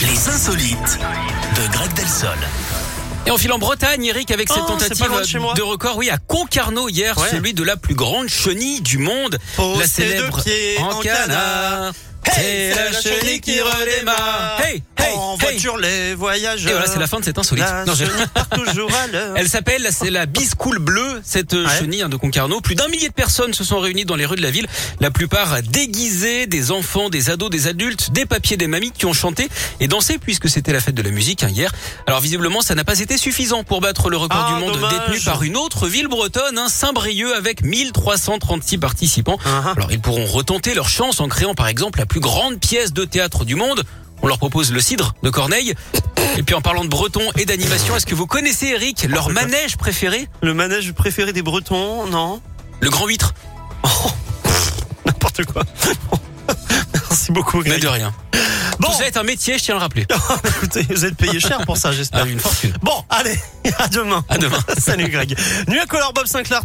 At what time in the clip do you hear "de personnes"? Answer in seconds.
23.08-23.54